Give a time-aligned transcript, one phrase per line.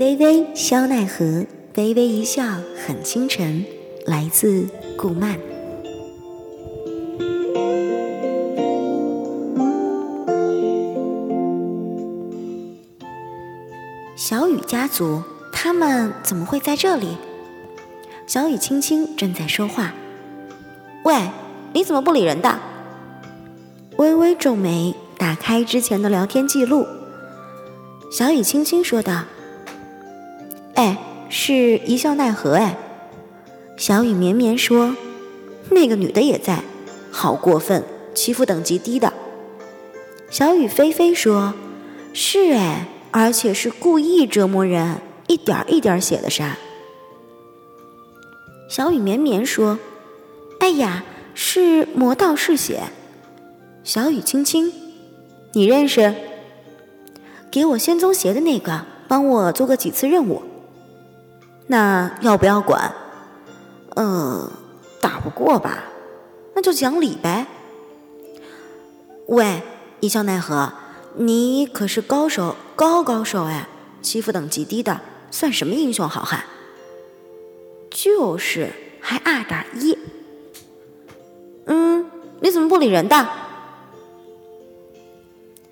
[0.00, 1.44] 微微，肖奈何，
[1.76, 2.42] 微微一笑
[2.74, 3.62] 很倾城。
[4.06, 5.38] 来自顾漫。
[14.16, 17.18] 小雨家族，他们怎么会在这里？
[18.26, 19.92] 小雨青青正在说话。
[21.04, 21.28] 喂，
[21.74, 22.58] 你怎么不理人的？
[23.98, 26.86] 微微皱眉，打开之前的聊天记录。
[28.10, 29.24] 小雨轻轻说道：“，
[31.42, 32.76] 是一笑奈何哎。”
[33.78, 34.94] 小雨绵绵说
[35.72, 36.62] ：“那个女的也在，
[37.10, 37.82] 好过分，
[38.14, 39.10] 欺负等级低的。”
[40.28, 41.54] 小雨菲菲说
[42.12, 44.98] ：“是哎，而且是故意折磨人，
[45.28, 46.58] 一点一点写的杀。”
[48.68, 49.78] 小雨绵绵说
[50.60, 51.02] ：“哎呀，
[51.34, 52.82] 是魔道士写。”
[53.82, 54.70] 小雨青青
[55.54, 56.14] ：“你认识？
[57.50, 60.42] 给我仙宗鞋的那个，帮我做过几次任务。
[61.70, 62.92] 那要不要管？”
[63.94, 64.50] 嗯，
[65.00, 65.84] 打不过吧？
[66.54, 67.46] 那就讲理呗。
[69.26, 69.62] 喂，
[70.00, 70.72] 一笑奈何？
[71.14, 73.68] 你可是高手，高高手哎！
[74.02, 76.44] 欺负等级低的，算什么英雄好汉？
[77.90, 79.96] 就是，还二打一。
[81.66, 82.10] 嗯，
[82.40, 83.28] 你怎么不理人的？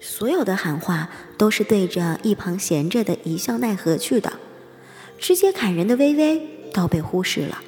[0.00, 4.32] 所有的喊话都是对着一旁闲着的一笑奈何去的，
[5.18, 6.40] 直接砍人的微微
[6.72, 7.60] 都被忽视了。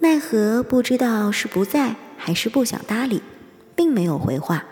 [0.00, 3.22] 奈何不知道是不在还是不想搭理，
[3.74, 4.64] 并没有回话。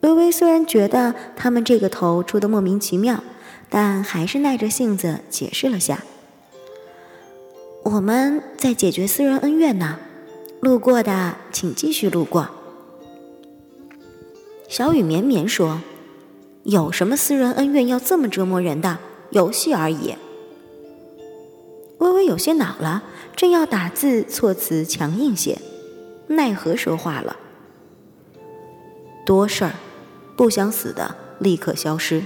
[0.00, 3.22] 微微虽然觉得他们这个头出的莫名其妙，
[3.68, 6.02] 但还是耐着性子解释了下
[7.84, 9.98] ：“我们在解决私人恩怨呢，
[10.60, 12.48] 路过的请继续路过。”
[14.68, 15.82] 小雨绵绵说
[16.64, 18.98] ：“有什么私人恩怨要这么折磨人的？
[19.30, 20.14] 游戏而已。”
[22.00, 23.02] 微微有些恼了。
[23.36, 25.58] 正要打字，措辞强硬些，
[26.26, 27.36] 奈何说话了。
[29.24, 29.72] 多事儿，
[30.36, 32.22] 不想死的立刻消失。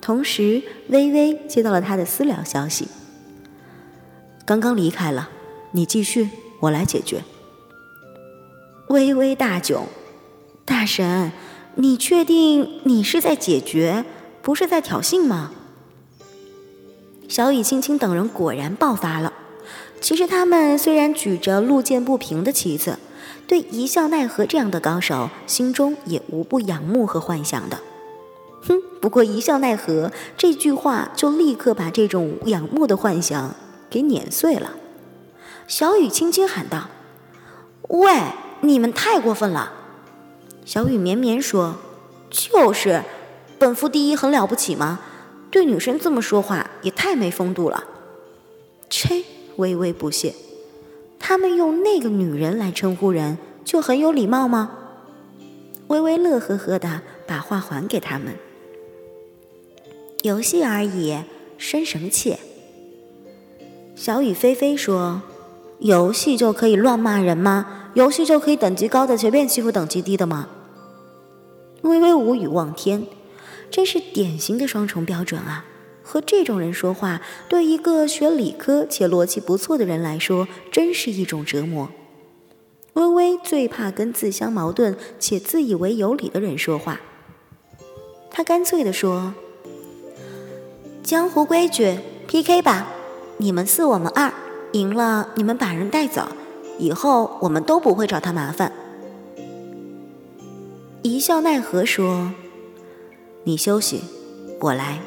[0.00, 2.88] 同时，微微接到了他的私聊消息，
[4.46, 5.28] 刚刚离开了。
[5.72, 7.22] 你继续，我来解决。
[8.88, 9.82] 微微大窘，
[10.64, 11.32] 大神，
[11.74, 14.04] 你确定你是在解决，
[14.40, 15.52] 不是在挑衅吗？
[17.34, 19.32] 小雨、青青等人果然爆发了。
[20.00, 22.96] 其实他们虽然举着路见不平的旗子，
[23.48, 27.80] 对一笑奈何这样的高手，心中也无不仰慕和幻想的。
[28.62, 33.52] 哼，不过一笑奈何这句话，就立刻把这种仰慕的幻想
[33.90, 34.70] 给碾碎了。
[35.66, 36.84] 小雨轻轻喊道
[37.90, 38.14] ：“喂，
[38.60, 39.72] 你们太过分了！”
[40.64, 41.78] 小雨绵绵说
[42.30, 43.02] ：“就是，
[43.58, 45.00] 本夫第一很了不起吗？”
[45.54, 47.84] 对女生这么说话也太没风度了，
[48.90, 49.22] 切！
[49.54, 50.34] 微微不屑，
[51.20, 54.72] 他们用那个女人来称呼人就很有礼貌吗？
[55.86, 58.34] 微微乐呵呵的把话还给他们，
[60.22, 61.18] 游戏而已，
[61.56, 62.36] 生什么气？
[63.94, 65.22] 小雨菲菲说
[65.78, 67.92] ：“游戏就可以乱骂人吗？
[67.94, 70.48] 游戏就可以等级高的随便欺负等级低的吗？”
[71.82, 73.06] 微微无语望天。
[73.74, 75.64] 真是典型的双重标准啊！
[76.00, 81.88] 和这种人说话，对一个学理科且逻辑不错的人来说，真是一种折磨。
[82.92, 87.00] 微微最怕跟自相矛盾且自以为有理的人说话。
[88.30, 89.34] 他干脆地说
[91.02, 91.98] ：“江湖规矩
[92.28, 92.86] ，PK 吧！
[93.38, 94.32] 你们四，我们二，
[94.70, 96.28] 赢了你们把人带走，
[96.78, 98.70] 以后我们都不会找他麻烦。”
[101.02, 102.30] 一笑奈何说。
[103.46, 104.00] 你休息，
[104.58, 105.00] 我来。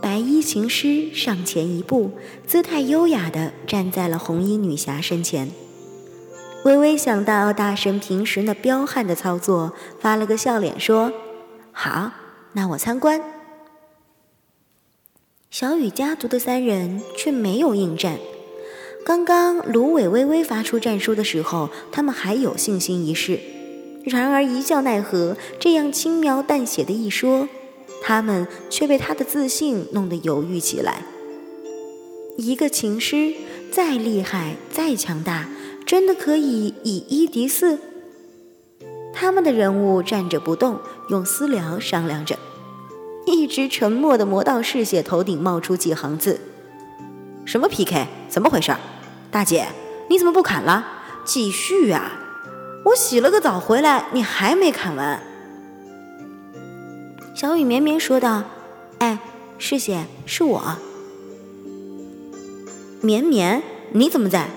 [0.00, 2.12] 白衣琴师上前一步，
[2.46, 5.50] 姿态优雅的站在了红衣女侠身前。
[6.64, 11.12] 微微想到大神平时那彪悍的操作，发了个笑脸说
[11.72, 12.12] ：“好，
[12.52, 13.20] 那我参观。”
[15.50, 18.16] 小雨家族的三人却没有应战。
[19.04, 23.40] 刚刚芦苇微微发出战书的时候，他们还有信心一试。
[24.04, 27.48] 然而一笑奈何，这样轻描淡写的一说，
[28.02, 31.02] 他们却被他的自信弄得犹豫起来。
[32.38, 33.34] 一个琴师
[33.70, 35.48] 再厉害再强大，
[35.84, 37.78] 真的可以以一敌四？
[39.12, 40.78] 他们的人物站着不动，
[41.10, 42.38] 用私聊商量着。
[43.26, 46.40] 一直沉默的魔道士血头顶冒出几行字
[47.44, 48.06] ：“什么 PK？
[48.30, 48.74] 怎么回事？
[49.30, 49.66] 大姐，
[50.08, 50.86] 你怎么不砍了？
[51.26, 52.16] 继续啊！”
[52.90, 55.22] 我洗了个澡回来，你还没砍完。
[57.36, 58.42] 小雨绵绵说道
[58.98, 59.20] ：“哎，
[59.58, 60.76] 师姐，是我。
[63.00, 64.48] 绵绵，你怎么在？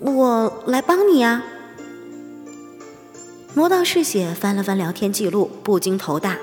[0.00, 1.42] 我来帮你呀。
[3.54, 6.38] 魔道嗜血翻了翻聊天记录，不禁头大。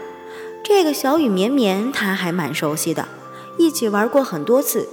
[0.66, 3.08] 这个小雨绵绵，他还蛮熟悉的，
[3.58, 4.90] 一起玩过很多次。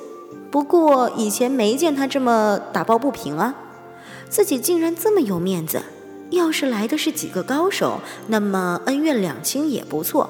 [0.52, 3.56] 不过以前没见他这么打抱不平啊，
[4.28, 5.82] 自己竟然这么有面子。
[6.32, 10.28] 要是来的是几个高手，那么恩怨两清也不错。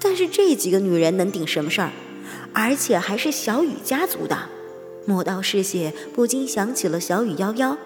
[0.00, 1.92] 但是这几个女人能顶什么事儿？
[2.52, 4.36] 而且还是小雨家族的。
[5.06, 7.76] 魔道嗜血不禁想起了小雨夭夭，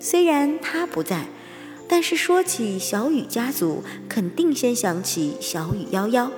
[0.00, 1.26] 虽然他不在。
[1.86, 6.30] 但是说起小雨家族，肯定先想起小雨夭夭。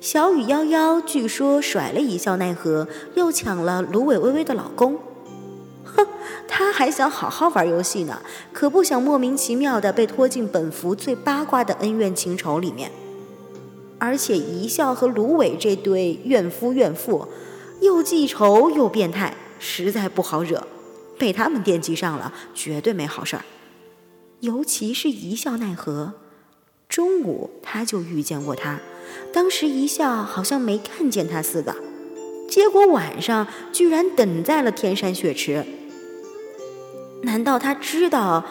[0.00, 4.98] 小雨夭夭据说甩了一笑奈何，又抢了芦苇微微的老公。
[5.96, 6.06] 哼，
[6.48, 8.20] 他还想好好玩游戏呢，
[8.52, 12.90] 可不想莫名其妙的被拖进本服最八卦的恩怨情仇里面。
[13.98, 17.28] 而且一笑和芦苇这对怨夫怨妇，
[17.80, 20.66] 又记仇又变态，实在不好惹。
[21.18, 23.44] 被他们惦记上了，绝对没好事儿。
[24.40, 26.14] 尤其是一笑奈何，
[26.88, 28.80] 中午他就遇见过他，
[29.32, 31.76] 当时一笑好像没看见他似的，
[32.50, 35.64] 结果晚上居然等在了天山雪池。
[37.22, 38.44] 难道他知道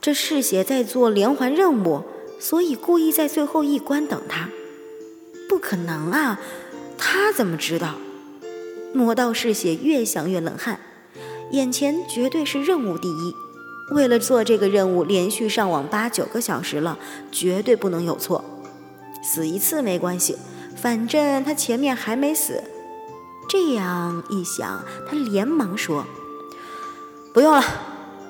[0.00, 2.02] 这嗜血在做连环任务，
[2.38, 4.48] 所以故意在最后一关等他？
[5.48, 6.40] 不可能啊！
[6.96, 7.94] 他怎么知道？
[8.92, 10.78] 魔道嗜血越想越冷汗，
[11.50, 13.34] 眼前绝对是任务第一。
[13.90, 16.98] 为了做这个任务，连续上网八九个小时了，
[17.30, 18.44] 绝对不能有错。
[19.22, 20.36] 死一次没关系，
[20.76, 22.62] 反正他前面还没死。
[23.48, 26.06] 这样一想，他连忙说
[27.34, 27.62] ：“不用了，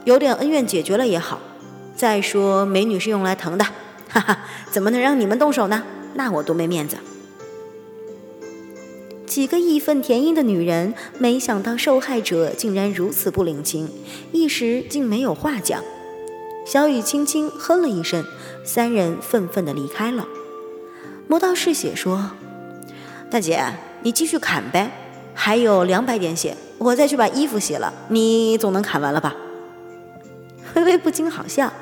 [0.04, 1.40] 有点恩怨解决了也好。
[1.96, 3.64] 再说，美女是用来疼的，
[4.08, 4.38] 哈哈，
[4.70, 5.82] 怎么能让你们动手呢？
[6.14, 6.96] 那我多没面子。”
[9.26, 13.88] 几个义愤填膺的女人，没想到受害者竟然如此不领情，
[14.32, 15.82] 一时竟没有话讲。
[16.66, 18.24] 小雨轻轻哼了一声，
[18.64, 20.26] 三人愤愤地离开了。
[21.26, 22.30] 魔道士血说
[23.30, 23.60] ：“大姐，
[24.02, 24.90] 你继续砍呗，
[25.34, 29.34] 还有两百点血，我再去把衣服洗了，你总能砍完了吧？”
[30.74, 31.72] 微微不禁好笑，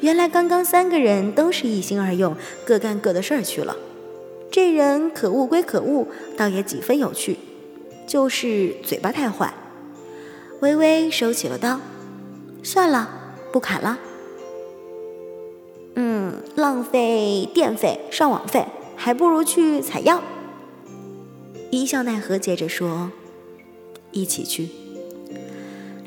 [0.00, 3.76] 原来刚刚三个人都是一心二用，各干各的事儿去了。
[4.50, 6.06] 这人可恶归可恶，
[6.36, 7.38] 倒也几分有趣，
[8.06, 9.54] 就是嘴巴太坏。
[10.60, 11.80] 微微收起了刀，
[12.62, 13.08] 算了，
[13.50, 13.98] 不砍了。
[15.94, 18.66] 嗯，浪费电费、上网费，
[18.96, 20.22] 还不如去采药。
[21.70, 23.10] 一笑奈何接着说
[24.12, 24.68] ：“一起去。”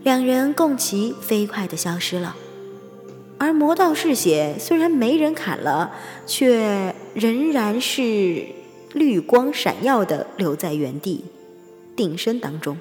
[0.05, 2.35] 两人共骑飞快地消失了。
[3.39, 5.91] 而魔道嗜血虽然没人砍了，
[6.27, 8.45] 却仍然是
[8.93, 11.25] 绿光闪耀的留在原地，
[11.95, 12.77] 定身当中。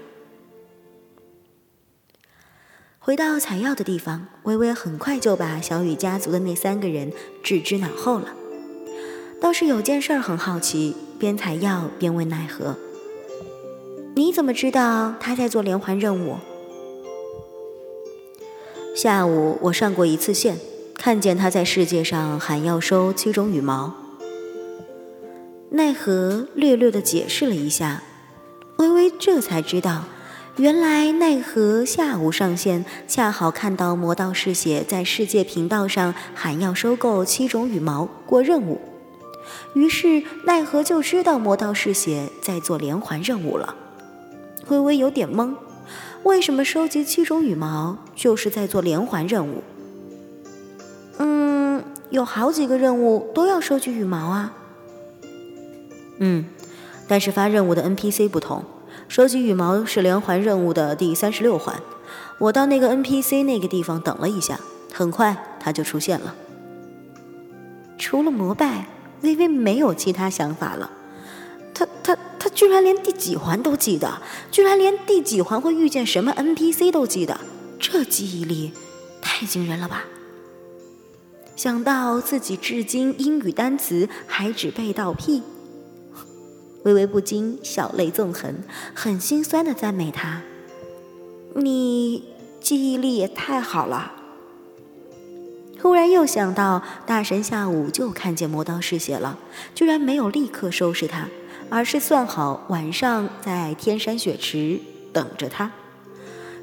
[2.99, 7.11] 回到采药的地方，微微很快就把小雨家族的那三个人
[7.43, 8.35] 置之脑后了。
[9.41, 12.77] 倒是有件事儿很好奇，边采药边问奈何
[14.15, 16.37] ：“你怎么知道他在做连环任务？”
[18.95, 20.57] 下午我上过一次线，
[20.95, 23.93] 看见他在世界上喊要收七种羽毛。
[25.71, 28.05] 奈何略略的解释了一下，
[28.77, 30.05] 微微这才知道，
[30.59, 38.81] 原来奈何下午上线，恰好看到魔道嗜血在世界频道上喊要收购七种羽毛过任务，
[39.75, 43.75] 于是奈何就知道魔道嗜血在做连环任务了。
[44.69, 45.53] 微微有点懵。
[46.25, 49.63] 为什么收集七种羽毛就是在做连环任务？
[51.19, 54.53] 嗯，有好几个任务都要收集羽毛啊。
[56.19, 56.47] 嗯，
[57.07, 58.65] 但是发任务的 NPC 不同，
[59.07, 61.79] 收集羽毛是连环任务的第三十六环。
[62.39, 64.59] 我到那个 NPC 那个地方等了一下，
[64.93, 66.35] 很快他就出现了。
[67.99, 68.87] 除了膜拜，
[69.21, 70.91] 微微没有其他想法了。
[71.75, 72.17] 他他
[72.55, 77.41] 居然连第几环都记得，居然连第几环会遇见什么 NPC 都记得，
[77.79, 78.73] 这记忆力
[79.21, 80.05] 太惊人了吧！
[81.57, 85.43] 想到自己至今英语单词还只背到屁，
[86.85, 88.63] 微微不禁小泪纵横，
[88.95, 90.43] 很心酸的赞美他
[91.55, 92.25] ：“你
[92.61, 94.13] 记忆力也太好了。”
[95.79, 99.39] 突然又想到大神下午就看见魔刀嗜血了，
[99.75, 101.29] 居然没有立刻收拾他。
[101.75, 104.81] 而是算好晚上在天山雪池
[105.13, 105.73] 等着他，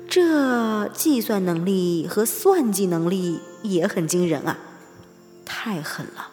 [0.07, 4.57] 这计算能力和算计能力也很惊人啊，
[5.43, 6.29] 太狠了！